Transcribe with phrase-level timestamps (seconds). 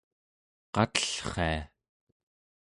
[0.73, 1.59] qatellria